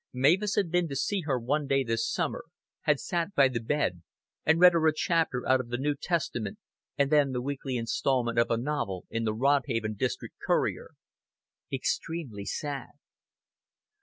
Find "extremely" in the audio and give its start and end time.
11.71-12.45